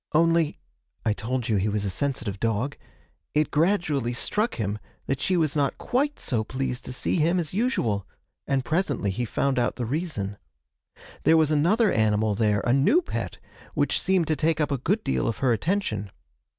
Only 0.13 0.57
(I 1.05 1.13
told 1.13 1.47
you 1.47 1.57
he 1.57 1.69
was 1.69 1.85
a 1.85 1.91
sensitive 1.91 2.39
dog) 2.39 2.75
it 3.35 3.51
gradually 3.51 4.13
struck 4.13 4.55
him 4.55 4.79
that 5.05 5.21
she 5.21 5.37
was 5.37 5.55
not 5.55 5.77
quite 5.77 6.19
so 6.19 6.43
pleased 6.43 6.85
to 6.85 6.91
see 6.91 7.17
him 7.17 7.37
as 7.37 7.53
usual 7.53 8.07
and 8.47 8.65
presently 8.65 9.11
he 9.11 9.25
found 9.25 9.59
out 9.59 9.75
the 9.75 9.85
reason. 9.85 10.37
There 11.21 11.37
was 11.37 11.51
another 11.51 11.91
animal 11.91 12.33
there, 12.33 12.61
a 12.61 12.73
new 12.73 13.03
pet, 13.03 13.37
which 13.75 14.01
seemed 14.01 14.25
to 14.29 14.35
take 14.35 14.59
up 14.59 14.71
a 14.71 14.79
good 14.79 15.03
deal 15.03 15.27
of 15.27 15.37
her 15.37 15.53
attention. 15.53 16.09